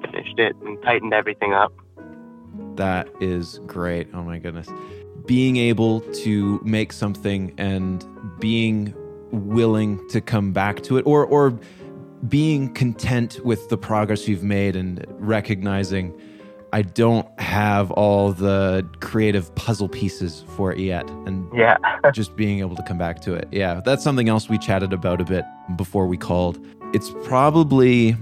finished 0.02 0.38
it 0.38 0.56
and 0.64 0.80
tightened 0.82 1.14
everything 1.14 1.52
up. 1.52 1.72
That 2.76 3.08
is 3.20 3.60
great. 3.66 4.08
Oh 4.12 4.22
my 4.22 4.38
goodness. 4.38 4.68
Being 5.26 5.56
able 5.56 6.00
to 6.00 6.60
make 6.64 6.92
something 6.92 7.52
and 7.58 8.04
being 8.38 8.94
willing 9.32 10.06
to 10.08 10.20
come 10.20 10.52
back 10.52 10.82
to 10.84 10.96
it 10.96 11.02
or 11.06 11.26
or 11.26 11.58
being 12.28 12.72
content 12.74 13.44
with 13.44 13.68
the 13.68 13.76
progress 13.76 14.26
you've 14.26 14.42
made 14.42 14.74
and 14.74 15.04
recognizing 15.18 16.18
I 16.72 16.82
don't 16.82 17.26
have 17.40 17.90
all 17.92 18.32
the 18.32 18.86
creative 19.00 19.54
puzzle 19.54 19.88
pieces 19.88 20.44
for 20.56 20.72
it 20.72 20.78
yet 20.78 21.08
and 21.26 21.46
Yeah. 21.54 21.76
just 22.12 22.36
being 22.36 22.58
able 22.60 22.76
to 22.76 22.82
come 22.82 22.98
back 22.98 23.20
to 23.22 23.34
it. 23.34 23.48
Yeah, 23.52 23.80
that's 23.84 24.02
something 24.02 24.28
else 24.28 24.48
we 24.48 24.58
chatted 24.58 24.92
about 24.92 25.20
a 25.20 25.24
bit 25.24 25.44
before 25.76 26.06
we 26.06 26.16
called. 26.16 26.58
It's 26.92 27.12
probably 27.24 28.12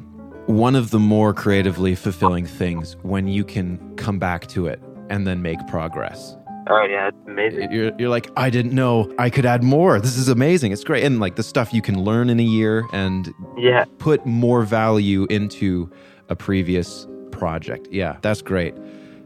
one 0.46 0.76
of 0.76 0.90
the 0.90 0.98
more 0.98 1.32
creatively 1.32 1.94
fulfilling 1.94 2.46
things 2.46 2.96
when 3.02 3.28
you 3.28 3.44
can 3.44 3.78
come 3.96 4.18
back 4.18 4.46
to 4.48 4.66
it 4.66 4.80
and 5.08 5.26
then 5.26 5.40
make 5.42 5.58
progress. 5.68 6.36
Oh 6.68 6.84
yeah, 6.88 7.08
it's 7.08 7.16
amazing. 7.26 7.72
You're, 7.72 7.92
you're 7.98 8.08
like, 8.08 8.30
I 8.36 8.50
didn't 8.50 8.72
know 8.72 9.12
I 9.18 9.30
could 9.30 9.46
add 9.46 9.62
more. 9.62 10.00
This 10.00 10.16
is 10.16 10.28
amazing. 10.28 10.72
It's 10.72 10.84
great. 10.84 11.04
And 11.04 11.20
like 11.20 11.36
the 11.36 11.42
stuff 11.42 11.72
you 11.74 11.82
can 11.82 12.02
learn 12.02 12.30
in 12.30 12.40
a 12.40 12.44
year 12.44 12.84
and 12.92 13.32
Yeah. 13.56 13.84
put 13.98 14.24
more 14.26 14.62
value 14.62 15.26
into 15.30 15.90
a 16.28 16.36
previous 16.36 17.06
project. 17.30 17.88
Yeah, 17.90 18.16
that's 18.22 18.42
great. 18.42 18.74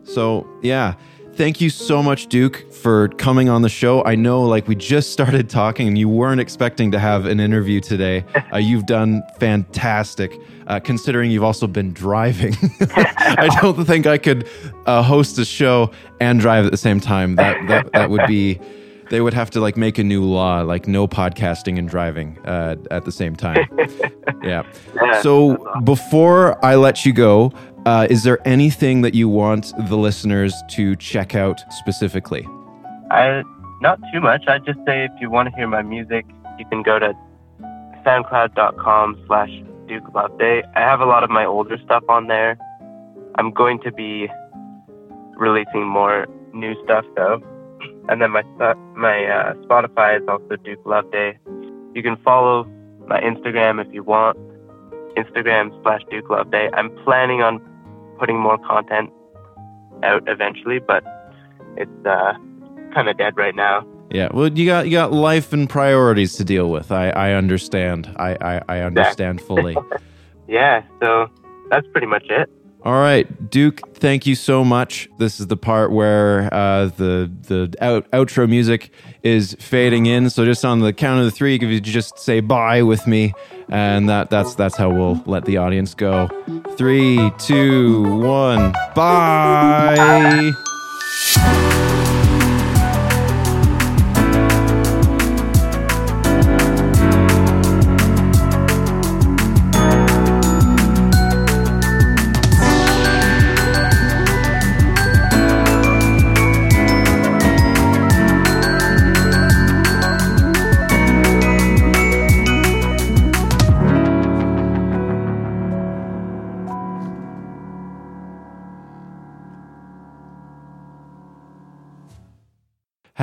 So, 0.04 0.46
yeah, 0.62 0.94
thank 1.38 1.60
you 1.60 1.70
so 1.70 2.02
much, 2.02 2.26
Duke, 2.26 2.70
for 2.72 3.08
coming 3.10 3.48
on 3.48 3.62
the 3.62 3.68
show. 3.68 4.04
I 4.04 4.16
know, 4.16 4.42
like, 4.42 4.66
we 4.66 4.74
just 4.74 5.12
started 5.18 5.48
talking 5.48 5.86
and 5.86 5.96
you 5.96 6.08
weren't 6.08 6.40
expecting 6.40 6.90
to 6.90 6.98
have 6.98 7.24
an 7.24 7.40
interview 7.40 7.80
today. 7.80 8.24
Uh, 8.50 8.56
you've 8.56 8.86
done 8.86 9.22
fantastic, 9.38 10.32
uh, 10.68 10.80
considering 10.80 11.30
you've 11.30 11.44
also 11.44 11.66
been 11.66 11.92
driving. 11.92 12.56
I 12.80 13.54
don't 13.60 13.84
think 13.84 14.06
I 14.06 14.16
could 14.16 14.48
uh, 14.86 15.02
host 15.02 15.38
a 15.38 15.44
show 15.44 15.90
and 16.18 16.40
drive 16.40 16.64
at 16.64 16.70
the 16.70 16.78
same 16.78 16.98
time. 16.98 17.36
That, 17.36 17.68
that, 17.68 17.92
that 17.92 18.08
would 18.08 18.26
be. 18.26 18.58
They 19.10 19.20
would 19.20 19.34
have 19.34 19.50
to 19.50 19.60
like 19.60 19.76
make 19.76 19.98
a 19.98 20.04
new 20.04 20.24
law, 20.24 20.62
like 20.62 20.88
no 20.88 21.06
podcasting 21.06 21.78
and 21.78 21.88
driving 21.90 22.38
uh, 22.46 22.76
at 22.90 23.04
the 23.04 23.12
same 23.12 23.36
time. 23.36 23.66
yeah. 24.42 24.62
So 25.20 25.58
before 25.84 26.64
I 26.64 26.76
let 26.76 27.04
you 27.04 27.12
go, 27.12 27.52
uh, 27.86 28.06
is 28.10 28.24
there 28.24 28.38
anything 28.46 29.02
that 29.02 29.14
you 29.14 29.28
want 29.28 29.72
the 29.88 29.96
listeners 29.96 30.54
to 30.70 30.96
check 30.96 31.34
out 31.34 31.60
specifically? 31.70 32.46
I 33.10 33.42
not 33.80 34.00
too 34.12 34.20
much. 34.20 34.44
I'd 34.48 34.64
just 34.64 34.78
say 34.86 35.04
if 35.04 35.12
you 35.20 35.30
want 35.30 35.48
to 35.48 35.54
hear 35.54 35.68
my 35.68 35.82
music, 35.82 36.26
you 36.58 36.66
can 36.66 36.82
go 36.82 36.98
to 36.98 37.14
soundcloud.com 38.04 39.22
slash 39.26 39.50
Duke 39.86 40.12
Loveday. 40.14 40.62
I 40.74 40.80
have 40.80 41.00
a 41.00 41.06
lot 41.06 41.22
of 41.22 41.30
my 41.30 41.44
older 41.44 41.78
stuff 41.84 42.02
on 42.08 42.26
there. 42.26 42.58
I'm 43.36 43.52
going 43.52 43.80
to 43.82 43.92
be 43.92 44.28
releasing 45.36 45.86
more 45.86 46.26
new 46.52 46.74
stuff 46.84 47.04
though. 47.16 47.40
And 48.08 48.20
then 48.20 48.32
my 48.32 48.42
my 48.96 49.24
uh, 49.26 49.54
Spotify 49.66 50.20
is 50.20 50.26
also 50.28 50.56
Duke 50.56 50.84
Loveday. 50.84 51.38
You 51.94 52.02
can 52.02 52.16
follow 52.24 52.64
my 53.06 53.20
Instagram 53.20 53.84
if 53.84 53.92
you 53.92 54.02
want. 54.02 54.36
Instagram 55.16 55.70
slash 55.82 56.02
Duke 56.10 56.28
Loveday. 56.30 56.70
I'm 56.72 56.90
planning 57.04 57.42
on 57.42 57.60
putting 58.18 58.38
more 58.38 58.58
content 58.58 59.10
out 60.02 60.22
eventually, 60.26 60.78
but 60.78 61.04
it's 61.76 62.06
uh, 62.06 62.34
kind 62.94 63.08
of 63.08 63.16
dead 63.18 63.36
right 63.36 63.54
now. 63.54 63.86
Yeah, 64.10 64.28
well, 64.32 64.48
you 64.48 64.64
got 64.66 64.86
you 64.86 64.92
got 64.92 65.12
life 65.12 65.52
and 65.52 65.68
priorities 65.68 66.36
to 66.36 66.44
deal 66.44 66.70
with. 66.70 66.90
I 66.90 67.10
I 67.10 67.32
understand. 67.32 68.14
I 68.16 68.36
I, 68.40 68.62
I 68.68 68.80
understand 68.80 69.40
fully. 69.40 69.76
yeah, 70.48 70.82
so 71.02 71.28
that's 71.70 71.86
pretty 71.92 72.06
much 72.06 72.24
it. 72.30 72.50
All 72.84 72.94
right, 72.94 73.50
Duke. 73.50 73.80
Thank 73.96 74.26
you 74.26 74.36
so 74.36 74.64
much. 74.64 75.08
This 75.18 75.40
is 75.40 75.48
the 75.48 75.56
part 75.56 75.90
where 75.90 76.52
uh, 76.54 76.86
the 76.86 77.30
the 77.48 77.74
out, 77.80 78.08
outro 78.12 78.48
music 78.48 78.92
is 79.24 79.56
fading 79.58 80.06
in. 80.06 80.30
So 80.30 80.44
just 80.44 80.64
on 80.64 80.80
the 80.80 80.92
count 80.92 81.18
of 81.18 81.24
the 81.24 81.32
three, 81.32 81.56
if 81.56 81.62
you 81.62 81.80
just 81.80 82.18
say 82.20 82.38
bye 82.38 82.82
with 82.82 83.06
me, 83.06 83.34
and 83.68 84.08
that 84.08 84.30
that's 84.30 84.54
that's 84.54 84.76
how 84.76 84.90
we'll 84.90 85.20
let 85.26 85.44
the 85.44 85.56
audience 85.56 85.94
go. 85.94 86.28
Three, 86.76 87.32
two, 87.38 88.02
one, 88.20 88.72
bye. 88.94 90.52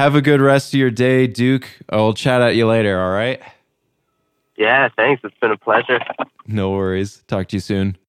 Have 0.05 0.13
a 0.13 0.21
good 0.21 0.39
rest 0.39 0.71
of 0.71 0.79
your 0.79 0.91
day, 0.91 1.25
Duke. 1.25 1.67
I'll 1.89 2.13
chat 2.13 2.39
at 2.39 2.55
you 2.55 2.67
later, 2.67 3.01
all 3.01 3.09
right? 3.09 3.41
Yeah, 4.55 4.87
thanks. 4.95 5.23
It's 5.23 5.35
been 5.39 5.49
a 5.49 5.57
pleasure. 5.57 5.99
No 6.45 6.69
worries. 6.69 7.23
Talk 7.27 7.47
to 7.47 7.55
you 7.55 7.59
soon. 7.59 7.97